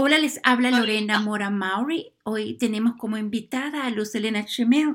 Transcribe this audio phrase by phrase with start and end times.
[0.00, 2.12] Hola, les habla Lorena Mora Maury.
[2.22, 4.94] Hoy tenemos como invitada a Luz Elena Chemel.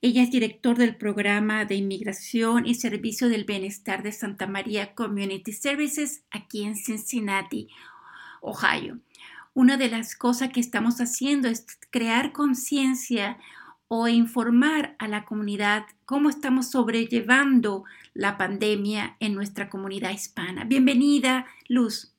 [0.00, 5.52] Ella es director del programa de inmigración y servicio del bienestar de Santa María Community
[5.52, 7.70] Services aquí en Cincinnati,
[8.40, 9.00] Ohio.
[9.52, 13.38] Una de las cosas que estamos haciendo es crear conciencia
[13.88, 17.82] o informar a la comunidad cómo estamos sobrellevando
[18.14, 20.62] la pandemia en nuestra comunidad hispana.
[20.62, 22.15] Bienvenida, Luz.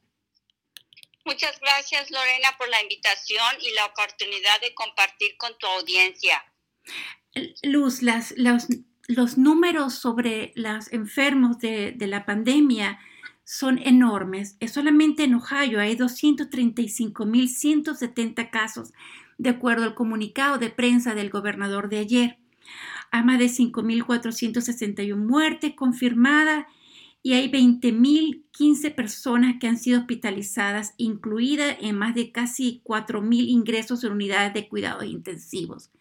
[1.28, 6.42] Muchas gracias, Lorena, por la invitación y la oportunidad de compartir con tu audiencia.
[7.64, 8.70] Luz, las, los,
[9.38, 13.02] números sobre los enfermos de, la pandemia
[13.44, 14.56] son enormes.
[14.72, 18.94] Solamente en Ohio hay 235.170 casos,
[19.38, 22.38] de acuerdo al comunicado de prensa del gobernador de ayer.
[23.12, 26.68] Más de 5.461 muertes confirmadas
[27.24, 34.04] y hay 20.015 personas que han sido hospitalizadas, incluidas en más de casi 4.000 ingresos
[34.04, 35.92] en unidades de cuidados intensivos.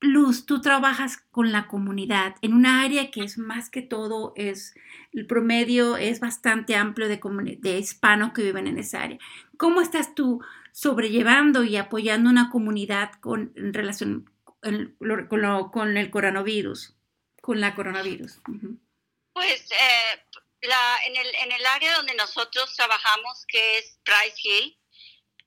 [0.00, 4.74] Luz, tú trabajas con la comunidad en un área que es más que todo, es
[5.12, 7.20] el promedio es bastante amplio de,
[7.60, 9.18] de hispanos que viven en esa área.
[9.56, 10.40] ¿Cómo estás tú
[10.72, 14.96] sobrellevando y apoyando una comunidad con, en relación con,
[15.70, 16.96] con el coronavirus,
[17.40, 18.40] con la coronavirus?
[19.32, 20.24] Pues eh,
[20.62, 24.78] la, en, el, en el área donde nosotros trabajamos, que es Price Hill,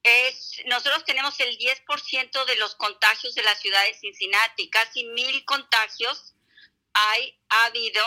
[0.03, 5.44] es, nosotros tenemos el 10% de los contagios de la ciudad de Cincinnati, casi mil
[5.45, 6.36] contagios
[6.94, 8.03] hay, ha habido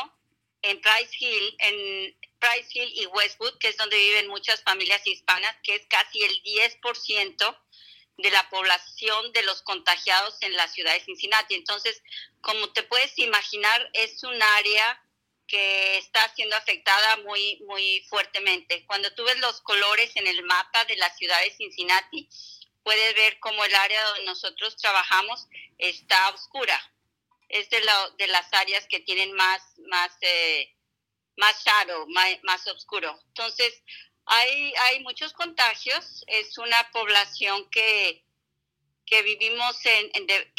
[0.63, 5.55] en Price Hill, en Price Hill y Westwood, que es donde viven muchas familias hispanas,
[5.63, 7.59] que es casi el 10%
[8.19, 11.55] de la población de los contagiados en la ciudad de Cincinnati.
[11.55, 12.03] Entonces,
[12.41, 15.03] como te puedes imaginar, es un área
[15.49, 18.85] que está siendo afectada muy, muy fuertemente.
[18.87, 22.29] Cuando tú ves los colores en el mapa de la ciudad de Cincinnati,
[22.85, 26.79] puedes ver cómo el área donde nosotros trabajamos está oscura.
[27.49, 27.81] Es de,
[28.19, 30.77] de las áreas que tienen más, más, eh,
[31.37, 32.07] más shadow,
[32.43, 33.19] más, oscuro.
[33.29, 33.83] Entonces,
[34.27, 36.25] hay, hay muchos contagios.
[36.27, 38.23] Es una población que,
[39.07, 40.11] que vivimos en,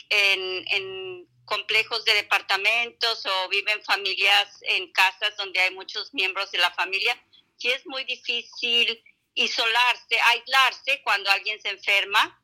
[0.09, 6.59] en, en complejos de departamentos o viven familias en casas donde hay muchos miembros de
[6.59, 7.19] la familia,
[7.57, 12.39] sí es muy difícil isolarse, aislarse cuando alguien se enferma.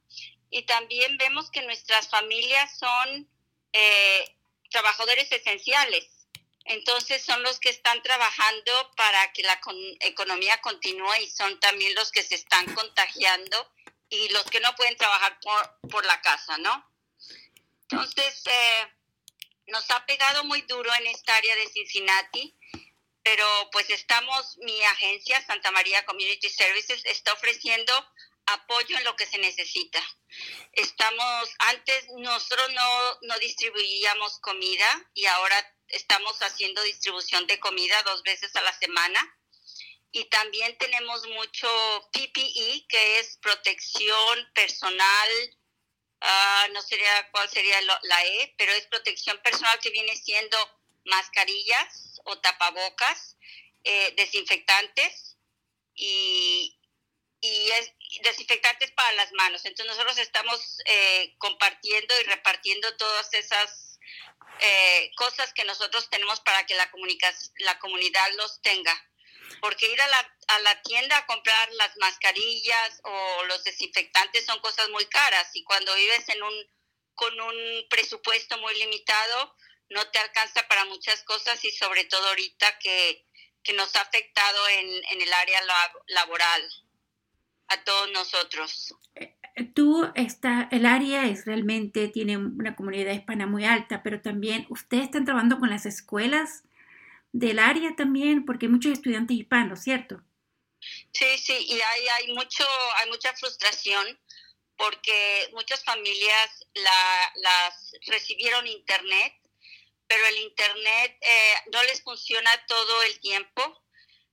[0.49, 3.29] Y también vemos que nuestras familias son
[3.73, 4.35] eh,
[4.71, 6.07] trabajadores esenciales.
[6.65, 9.59] Entonces son los que están trabajando para que la
[9.99, 13.71] economía continúe y son también los que se están contagiando
[14.09, 16.95] y los que no pueden trabajar por, por la casa, ¿no?
[17.87, 18.94] Entonces, eh,
[19.67, 22.55] nos ha pegado muy duro en esta área de Cincinnati,
[23.23, 27.93] pero pues estamos, mi agencia, Santa María Community Services, está ofreciendo
[28.45, 30.01] apoyo en lo que se necesita.
[30.73, 38.23] Estamos, antes nosotros no, no distribuíamos comida y ahora estamos haciendo distribución de comida dos
[38.23, 39.19] veces a la semana.
[40.11, 41.67] Y también tenemos mucho
[42.13, 45.29] PPE, que es protección personal,
[46.21, 50.57] Ah, no sería cuál sería la E, pero es protección personal que viene siendo
[51.05, 53.37] mascarillas o tapabocas,
[53.83, 55.37] eh, desinfectantes
[55.93, 56.79] y,
[57.41, 57.93] y es,
[58.23, 59.65] desinfectantes para las manos.
[59.65, 63.99] Entonces nosotros estamos eh, compartiendo y repartiendo todas esas
[64.61, 66.89] eh, cosas que nosotros tenemos para que la,
[67.59, 69.09] la comunidad los tenga
[69.61, 74.59] porque ir a la, a la tienda a comprar las mascarillas o los desinfectantes son
[74.59, 76.53] cosas muy caras y cuando vives en un,
[77.15, 77.55] con un
[77.89, 79.55] presupuesto muy limitado,
[79.89, 83.25] no te alcanza para muchas cosas y sobre todo ahorita que,
[83.63, 85.61] que nos ha afectado en, en el área
[86.07, 86.61] laboral
[87.67, 88.95] a todos nosotros.
[89.15, 89.35] Eh,
[89.73, 95.05] tú, está, el área es realmente, tiene una comunidad hispana muy alta, pero también ustedes
[95.05, 96.64] están trabajando con las escuelas
[97.35, 100.21] del área también, porque hay muchos estudiantes hispanos, ¿cierto?
[101.11, 102.65] Sí, sí, y hay, hay, mucho,
[102.95, 104.17] hay mucha frustración
[104.77, 109.33] porque muchas familias la, las recibieron internet,
[110.07, 113.83] pero el internet eh, no les funciona todo el tiempo.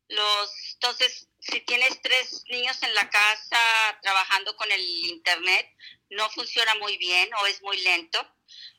[0.07, 5.69] Los, entonces, si tienes tres niños en la casa trabajando con el internet,
[6.11, 8.25] no funciona muy bien o es muy lento.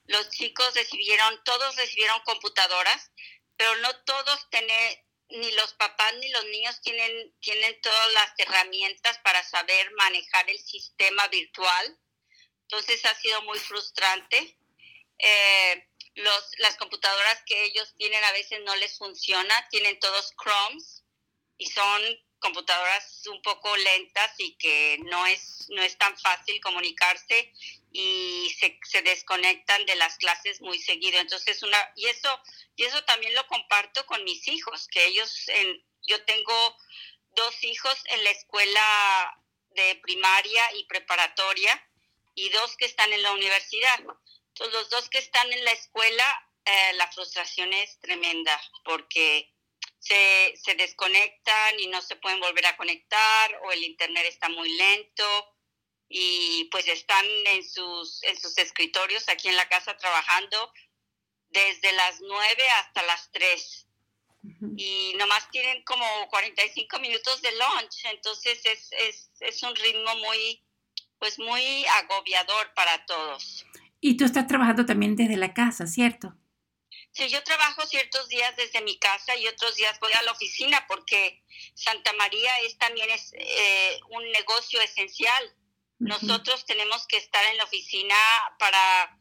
[0.06, 3.12] Los chicos recibieron, todos recibieron computadoras,
[3.58, 9.18] pero no todos tienen, ni los papás ni los niños tienen, tienen todas las herramientas
[9.20, 12.00] para saber manejar el sistema virtual.
[12.64, 14.58] Entonces ha sido muy frustrante.
[15.20, 21.04] Eh, los, las computadoras que ellos tienen a veces no les funciona, tienen todos Chromes
[21.58, 22.02] y son
[22.44, 27.52] computadoras un poco lentas y que no es, no es tan fácil comunicarse
[27.94, 31.20] y se, se desconectan de las clases muy seguido.
[31.20, 32.30] Entonces, una, y eso,
[32.76, 36.78] y eso también lo comparto con mis hijos, que ellos, en, yo tengo
[37.32, 39.40] dos hijos en la escuela
[39.72, 41.82] de primaria y preparatoria
[42.36, 44.00] y dos que están en la universidad.
[44.50, 49.53] Entonces, los dos que están en la escuela, eh, la frustración es tremenda porque
[50.04, 54.70] se, se desconectan y no se pueden volver a conectar o el internet está muy
[54.76, 55.24] lento
[56.10, 60.72] y pues están en sus, en sus escritorios aquí en la casa trabajando
[61.50, 63.88] desde las 9 hasta las 3
[64.76, 70.62] y nomás tienen como 45 minutos de lunch, entonces es, es, es un ritmo muy,
[71.18, 73.66] pues muy agobiador para todos.
[74.02, 76.36] Y tú estás trabajando también desde la casa, ¿cierto?
[77.14, 80.84] Sí, yo trabajo ciertos días desde mi casa y otros días voy a la oficina
[80.88, 81.44] porque
[81.76, 85.56] Santa María es también es eh, un negocio esencial.
[86.00, 88.16] Nosotros tenemos que estar en la oficina
[88.58, 89.16] para,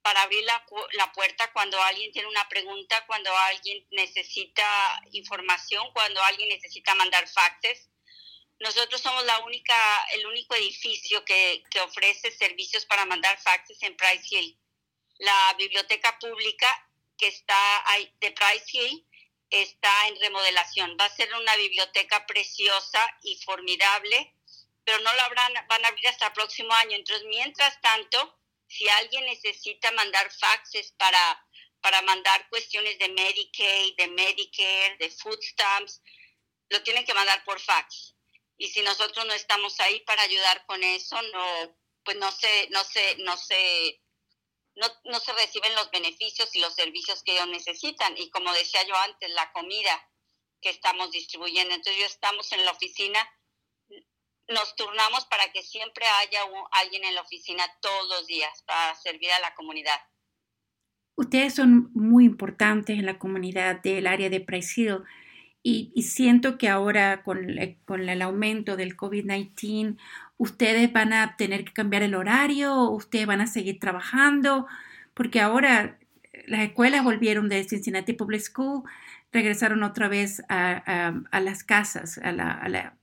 [0.00, 4.64] para abrir la, la, puerta cuando alguien tiene una pregunta, cuando alguien necesita
[5.12, 7.90] información, cuando alguien necesita mandar faxes.
[8.58, 9.76] Nosotros somos la única,
[10.14, 14.58] el único edificio que, que ofrece servicios para mandar faxes en Price Hill.
[15.18, 16.68] La biblioteca pública
[17.24, 19.06] que está ahí, de Price Hill
[19.48, 20.94] está en remodelación.
[21.00, 24.34] Va a ser una biblioteca preciosa y formidable,
[24.84, 26.96] pero no la habrán, van a abrir hasta el próximo año.
[26.96, 28.38] Entonces, mientras tanto,
[28.68, 31.46] si alguien necesita mandar faxes para,
[31.80, 36.02] para mandar cuestiones de Medicaid, de Medicare, de food stamps,
[36.68, 38.14] lo tienen que mandar por fax.
[38.58, 41.74] Y si nosotros no estamos ahí para ayudar con eso, no,
[42.04, 44.03] pues no se, no se, no se
[44.76, 48.14] no, no se reciben los beneficios y los servicios que ellos necesitan.
[48.16, 50.08] Y como decía yo antes, la comida
[50.64, 51.74] que estamos distribuyendo.
[51.74, 53.18] Entonces, yo estamos en la oficina,
[54.48, 56.40] nos turnamos para que siempre haya
[56.72, 60.00] alguien en la oficina todos los días para servir a la comunidad.
[61.16, 65.04] Ustedes son muy importantes en la comunidad del área de Presidio
[65.62, 67.46] y, siento que ahora con,
[67.86, 69.96] con el aumento del COVID-19
[70.36, 74.66] ustedes van a tener que cambiar el horario, ustedes van a seguir trabajando,
[75.14, 75.98] porque ahora
[76.46, 78.82] las escuelas volvieron de Cincinnati Public School,
[79.32, 82.96] regresaron otra vez a, las casas, a, la,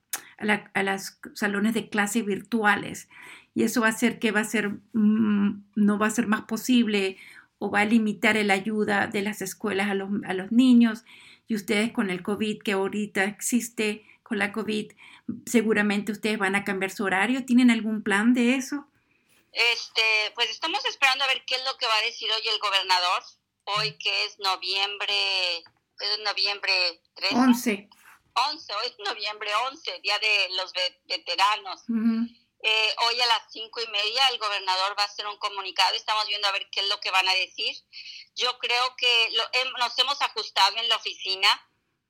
[0.75, 3.09] las salones de clase virtuales.
[3.53, 6.43] Y eso va a hacer que va a ser, mm, no va a ser más
[6.43, 7.17] posible
[7.59, 11.03] o va a limitar la ayuda de las escuelas a los, a los niños.
[11.47, 14.93] Y ustedes con el COVID que ahorita existe, con la COVID,
[15.45, 17.45] seguramente ustedes van a cambiar su horario.
[17.45, 18.87] ¿Tienen algún plan de eso?
[19.51, 22.57] Este, pues estamos esperando a ver qué es lo que va a decir hoy el
[22.59, 23.23] gobernador.
[23.65, 27.35] Hoy que es noviembre, es noviembre 13.
[27.35, 27.89] 11.
[28.53, 30.71] 11, hoy es noviembre 11, Día de los
[31.09, 31.83] Veteranos.
[32.63, 35.93] Eh, hoy a las cinco y media el gobernador va a hacer un comunicado.
[35.93, 37.75] Estamos viendo a ver qué es lo que van a decir.
[38.35, 39.43] Yo creo que lo,
[39.77, 41.49] nos hemos ajustado en la oficina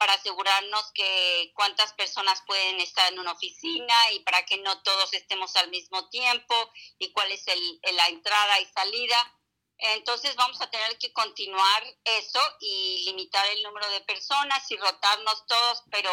[0.01, 5.13] para asegurarnos que cuántas personas pueden estar en una oficina y para que no todos
[5.13, 6.55] estemos al mismo tiempo
[6.97, 9.37] y cuál es el, la entrada y salida.
[9.77, 15.45] Entonces vamos a tener que continuar eso y limitar el número de personas y rotarnos
[15.45, 16.09] todos, pero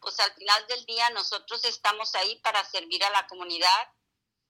[0.00, 3.88] pues al final del día nosotros estamos ahí para servir a la comunidad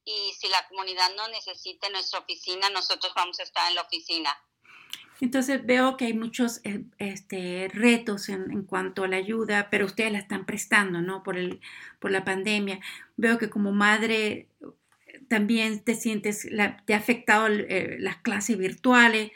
[0.04, 4.38] y si la comunidad no necesita nuestra oficina, nosotros vamos a estar en la oficina.
[5.20, 10.12] Entonces veo que hay muchos eh, este, retos en, cuanto a la ayuda, pero ustedes
[10.12, 11.22] la están prestando, ¿no?
[11.22, 11.60] Por, el,
[11.98, 12.80] por la pandemia.
[13.16, 14.48] Veo que como madre
[15.28, 16.48] también te sientes,
[16.84, 19.30] te ha afectado eh, las clases virtuales,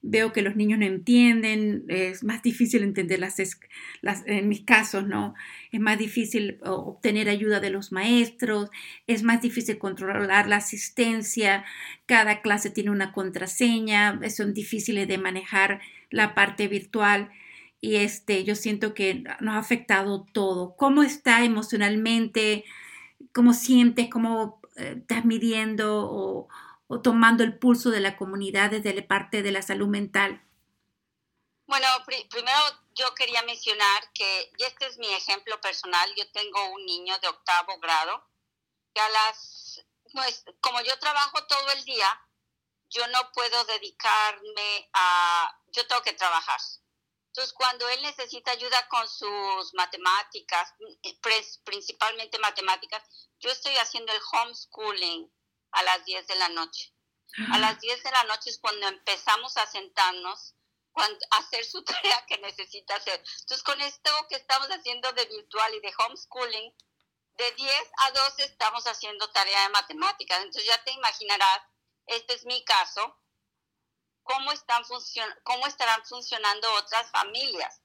[0.00, 3.36] veo que los niños no entienden, es más difícil entender las,
[4.00, 5.34] las, en mis casos, ¿no?
[5.72, 8.70] Es más difícil obtener ayuda de los maestros,
[9.06, 11.64] es más difícil controlar la asistencia,
[12.06, 17.30] cada clase tiene una contraseña, son difíciles de manejar la parte virtual
[17.80, 20.74] y este, yo siento que nos ha afectado todo.
[20.76, 22.64] ¿Cómo está emocionalmente?
[23.32, 24.08] ¿Cómo sientes?
[24.08, 26.48] ¿Cómo eh, estás midiendo
[26.88, 30.42] o tomando el pulso de la comunidad desde la parte de la salud mental?
[31.66, 31.86] Bueno,
[32.30, 32.58] primero
[32.94, 37.28] yo quería mencionar que, y este es mi ejemplo personal, yo tengo un niño de
[37.28, 38.26] octavo grado,
[38.94, 42.08] que a las, pues, como yo trabajo todo el día,
[42.88, 46.58] yo no puedo dedicarme a, yo tengo que trabajar.
[47.26, 50.74] Entonces, cuando él necesita ayuda con sus matemáticas,
[51.64, 53.02] principalmente matemáticas,
[53.38, 55.30] yo estoy haciendo el homeschooling
[55.72, 56.92] a las 10 de la noche.
[57.52, 60.54] A las 10 de la noche es cuando empezamos a sentarnos
[61.30, 63.22] hacer su tarea que necesita hacer.
[63.40, 66.74] Entonces, con esto que estamos haciendo de virtual y de homeschooling,
[67.36, 70.38] de 10 a 12 estamos haciendo tarea de matemáticas.
[70.38, 71.60] Entonces, ya te imaginarás,
[72.06, 73.16] este es mi caso,
[74.22, 74.82] cómo, están
[75.44, 77.80] cómo estarán funcionando otras familias.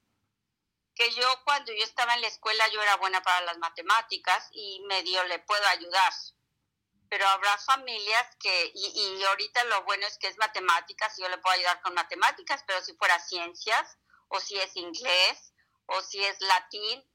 [0.96, 4.80] Que yo cuando yo estaba en la escuela yo era buena para las matemáticas y
[4.88, 6.14] medio le puedo ayudar
[7.14, 11.54] pero habrá familias que, y, ahorita lo bueno es que es matemáticas, yo le puedo
[11.54, 15.54] ayudar con matemáticas, pero si fuera ciencias, o si es inglés,
[15.86, 17.08] o si es latín,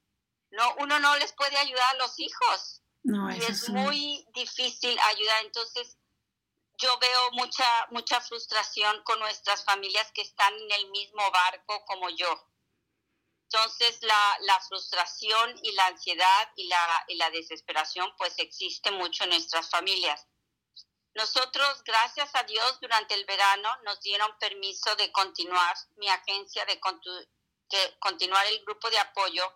[0.52, 2.84] no, uno no les puede ayudar a los hijos.
[3.02, 5.44] No, y es muy difícil ayudar.
[5.44, 5.98] Entonces,
[6.76, 12.08] yo veo mucha, mucha frustración con nuestras familias que están en el mismo barco como
[12.10, 12.46] yo.
[13.50, 19.30] Entonces la, frustración y la ansiedad y la, y la desesperación pues existe mucho en
[19.30, 20.26] nuestras familias.
[21.14, 26.78] Nosotros, gracias a Dios, durante el verano nos dieron permiso de continuar mi agencia, de,
[27.98, 29.50] continuar el grupo de apoyo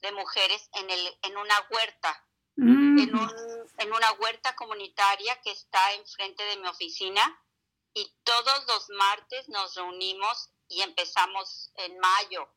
[0.00, 2.24] de mujeres en, el, en una huerta,
[2.56, 2.98] mm.
[2.98, 3.30] en, un,
[3.78, 7.44] en una huerta comunitaria que está enfrente de mi oficina
[7.92, 12.48] y todos los martes nos reunimos y empezamos en mayo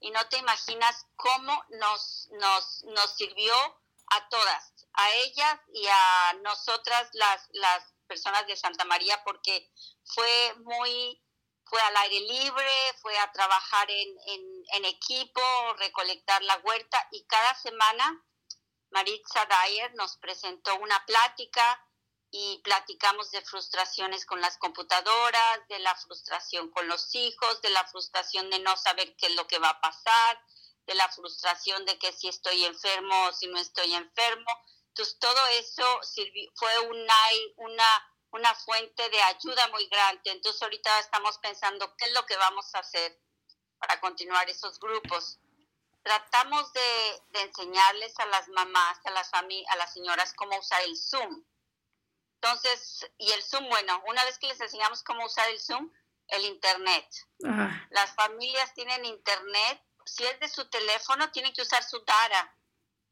[0.00, 3.54] y no te imaginas cómo nos, nos, nos sirvió
[4.08, 9.70] a todas, a ellas y a nosotras las, las personas de Santa María, porque
[10.04, 11.22] fue muy,
[11.64, 14.08] fue al aire libre, fue a trabajar en,
[14.74, 15.40] en, equipo,
[15.78, 18.22] recolectar la huerta y cada semana
[18.90, 21.86] Maritza Dyer nos presentó una plática
[22.34, 27.86] y platicamos de frustraciones con las computadoras, de la frustración con los hijos, de la
[27.88, 30.42] frustración de no saber qué es lo que va a pasar,
[30.86, 34.50] de la frustración de que si estoy enfermo o si no estoy enfermo.
[34.88, 35.84] Entonces todo eso
[36.54, 37.14] fue una,
[37.56, 40.30] una, una fuente de ayuda muy grande.
[40.30, 43.20] Entonces ahorita estamos pensando qué es lo que vamos a hacer
[43.78, 45.38] para continuar esos grupos.
[46.02, 50.96] Tratamos de, de enseñarles a las mamás, a las, a las señoras cómo usar el
[50.96, 51.44] Zoom
[52.42, 55.92] entonces, y el Zoom, bueno, una vez que les enseñamos cómo usar el Zoom,
[56.26, 57.08] el Internet.
[57.90, 62.56] Las familias tienen Internet, si es de su teléfono, tienen que usar su data.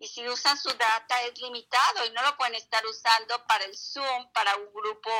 [0.00, 3.76] Y si usan su data es limitado y no lo pueden estar usando para el
[3.76, 5.10] Zoom, para un grupo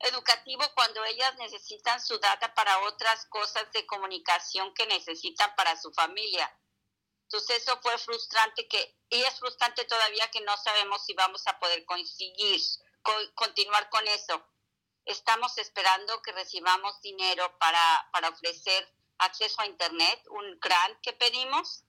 [0.00, 5.92] educativo cuando ellas necesitan su data para otras cosas de comunicación que necesitan para su
[5.92, 6.50] familia.
[7.28, 11.58] Entonces eso fue frustrante que, y es frustrante todavía que no sabemos si vamos a
[11.60, 12.60] poder conseguir
[13.34, 14.44] continuar con eso.
[15.04, 21.84] Estamos esperando que recibamos dinero para, para ofrecer acceso a Internet, un grant que pedimos.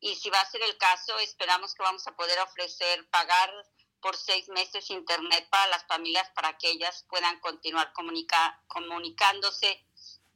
[0.00, 3.52] Y si va a ser el caso, esperamos que vamos a poder ofrecer, pagar
[4.00, 9.84] por seis meses Internet para las familias para que ellas puedan continuar comunica comunicándose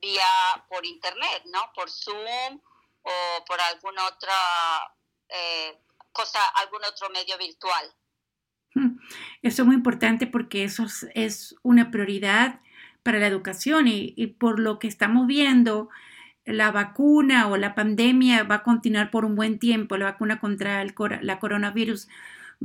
[0.00, 1.73] vía por Internet, ¿no?
[1.75, 2.61] Por Zoom
[3.02, 4.97] o por alguna otra
[5.29, 5.79] eh,
[6.12, 7.95] cosa, algún otro medio virtual.
[9.43, 12.61] Eso es muy importante porque eso es una prioridad
[13.02, 15.88] para la educación y, por lo que estamos viendo,
[16.45, 20.83] la vacuna o la pandemia va a continuar por un buen tiempo, la vacuna contra
[20.83, 22.09] el la coronavirus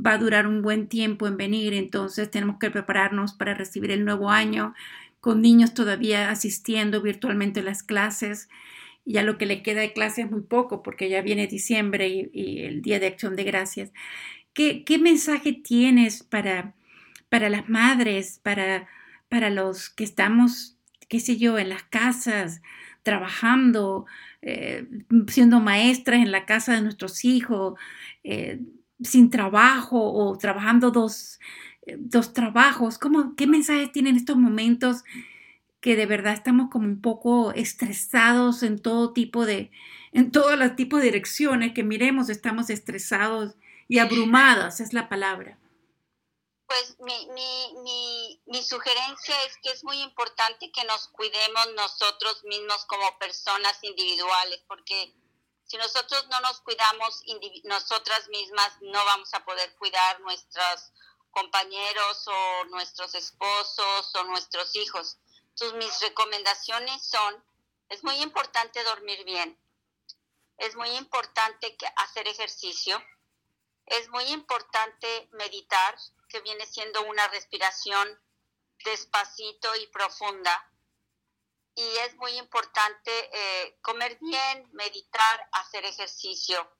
[0.04, 4.04] va a durar un buen tiempo en venir, entonces tenemos que prepararnos para recibir el
[4.04, 4.74] nuevo año
[5.20, 8.48] con niños todavía asistiendo virtualmente a las clases.
[9.04, 12.30] Ya lo que le queda de clase es muy poco porque ya viene diciembre y,
[12.32, 13.92] y el Día de Acción de Gracias.
[14.54, 16.74] ¿Qué, mensaje tienes para,
[17.28, 18.88] para las madres, para,
[19.28, 20.76] para los que estamos,
[21.08, 22.60] qué sé yo, en las casas,
[23.02, 24.06] trabajando,
[24.42, 24.86] eh,
[25.28, 27.78] siendo maestras en la casa de nuestros hijos,
[28.24, 28.60] eh,
[29.00, 31.38] sin trabajo o trabajando dos,
[31.86, 32.98] eh, dos trabajos?
[32.98, 35.04] ¿Cómo, ¿Qué mensajes tienen estos momentos
[35.80, 39.70] que de verdad estamos como un poco estresados en todo tipo de,
[40.12, 43.56] en todos los tipos de direcciones que miremos, estamos estresados
[43.88, 45.58] y abrumadas es la palabra.
[46.66, 52.84] Pues mi, mi, mi, sugerencia es que es muy importante que nos cuidemos nosotros mismos
[52.84, 55.14] como personas individuales, porque
[55.64, 57.22] si nosotros no nos cuidamos
[57.64, 60.92] nosotras mismas, no vamos a poder cuidar nuestros
[61.30, 65.16] compañeros o nuestros esposos o nuestros hijos.
[65.50, 67.42] Entonces mis recomendaciones son,
[67.88, 69.58] es muy importante dormir bien,
[70.58, 73.02] es muy importante hacer ejercicio,
[73.90, 75.96] es muy importante meditar,
[76.28, 78.20] que viene siendo una respiración
[78.84, 80.70] despacito y profunda.
[81.74, 86.70] Y es muy importante eh, comer bien, meditar, hacer ejercicio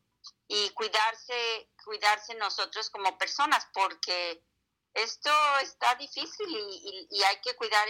[0.48, 4.42] y cuidarse, cuidarse nosotros como personas, porque
[4.94, 5.30] esto
[5.62, 7.86] está difícil y, hay que cuidar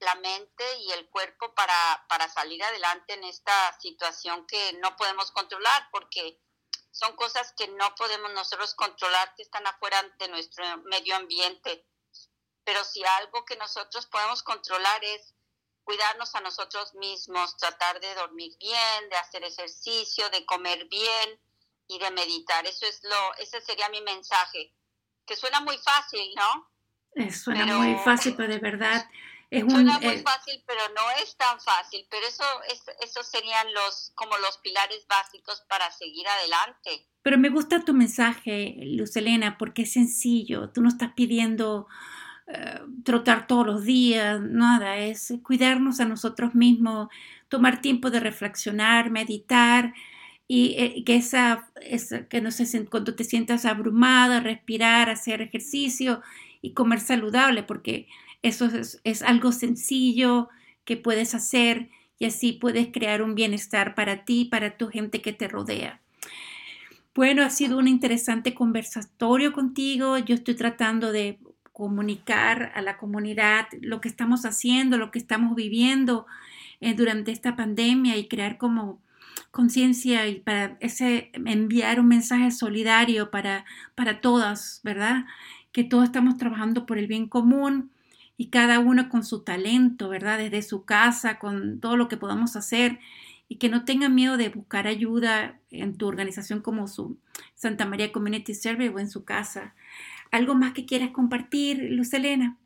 [0.00, 5.30] la mente y el cuerpo para, para salir adelante en esta situación que no podemos
[5.30, 6.40] controlar porque
[6.90, 11.86] son cosas que no podemos nosotros controlar, que están afuera de nuestro medio ambiente.
[12.64, 15.34] Pero si algo que nosotros podemos controlar es
[15.84, 21.40] cuidarnos a nosotros mismos, tratar de dormir bien, de hacer ejercicio, de comer bien
[21.88, 22.66] y de meditar.
[22.66, 24.72] Eso es lo, ese sería mi mensaje
[25.26, 26.70] que suena muy fácil, ¿no?
[27.30, 29.08] suena muy fácil, pero de verdad
[29.50, 29.70] es un...
[29.70, 34.12] Suena muy eh, fácil, pero no es tan fácil, pero eso, es, esos serían los,
[34.14, 37.06] como los pilares básicos para seguir adelante.
[37.22, 41.86] Pero me gusta tu mensaje, Luz Elena, porque es sencillo, tú no estás pidiendo...
[42.52, 47.06] Eh, trotar todos los días, nada, es cuidarnos a nosotros mismos,
[47.48, 49.94] tomar tiempo de reflexionar, meditar,
[50.52, 51.70] y eh, que esa,
[52.28, 56.22] que no sé, cuando te sientas abrumada, respirar, hacer ejercicio
[56.60, 58.08] y comer saludable, porque
[58.42, 58.70] eso
[59.04, 60.48] es, algo sencillo
[60.84, 65.32] que puedes hacer y así puedes crear un bienestar para ti, para tu gente que
[65.32, 66.00] te rodea.
[67.14, 70.18] Bueno, ha sido un interesante conversatorio contigo.
[70.18, 71.38] Yo estoy tratando de
[71.72, 76.26] comunicar a la comunidad lo que estamos haciendo, lo que estamos viviendo
[76.80, 79.00] eh, durante esta pandemia y crear como
[79.50, 85.24] conciencia y para ese enviar un mensaje solidario para, para todas, ¿verdad?
[85.72, 87.90] Que todos estamos trabajando por el bien común
[88.40, 90.38] y cada uno con su talento, ¿verdad?
[90.38, 92.98] Desde su casa, con todo lo que podamos hacer
[93.48, 97.18] y que no tengan miedo de buscar ayuda en tu organización como su
[97.54, 99.74] Santa María Community Service o en su casa.
[100.30, 102.56] ¿Algo más que quieras compartir, Luz Elena?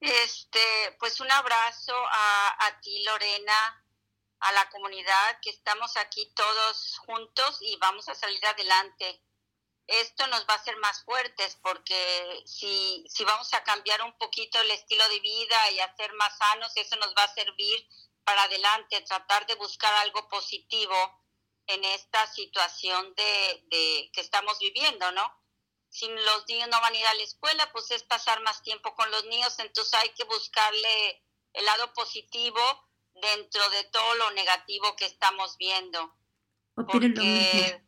[0.00, 0.58] Este,
[0.98, 3.84] pues un abrazo a, a ti, Lorena,
[4.40, 9.20] a la comunidad, que estamos aquí todos juntos y vamos a salir adelante.
[9.86, 14.60] Esto nos va a hacer más fuertes porque si, si vamos a cambiar un poquito
[14.60, 17.86] el estilo de vida y a ser más sanos, eso nos va a servir
[18.24, 20.94] para adelante, tratar de buscar algo positivo
[21.66, 25.44] en esta situación de, de que estamos viviendo, ¿no?
[25.90, 28.94] Si los niños no van a ir a la escuela, pues es pasar más tiempo
[28.94, 32.60] con los niños, entonces hay que buscarle el lado positivo
[33.14, 36.14] dentro de todo lo negativo que estamos viendo.
[36.74, 37.83] Porque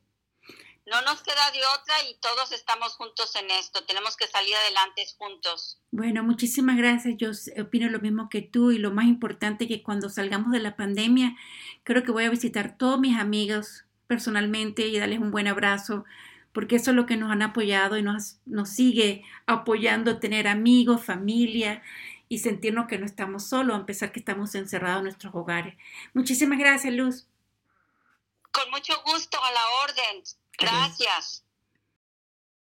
[0.97, 3.85] no nos queda de otra y todos estamos juntos en esto.
[3.85, 5.79] Tenemos que salir adelante juntos.
[5.91, 7.15] Bueno, muchísimas gracias.
[7.19, 7.31] Yo
[7.61, 11.37] opino lo mismo que tú y lo más importante que cuando salgamos de la pandemia,
[11.85, 16.05] creo que voy a visitar todos mis amigos personalmente y darles un buen abrazo
[16.53, 21.05] porque eso es lo que nos han apoyado y nos, nos sigue apoyando tener amigos,
[21.05, 21.83] familia
[22.31, 25.75] y sentirnos que no estamos solos, a pesar que estamos encerrados en nuestros hogares.
[26.15, 27.27] Muchísimas gracias, Luz.
[28.51, 30.23] Con mucho gusto, a la orden.
[30.59, 31.46] Gracias.